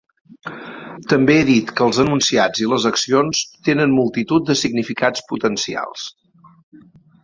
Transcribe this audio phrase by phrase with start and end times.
[1.13, 6.13] També he dit que els enunciats i les accions tenen multitud de significats potencials.